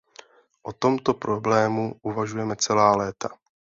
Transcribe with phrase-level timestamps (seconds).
[0.63, 3.29] O tomto problému uvažujeme celá léta.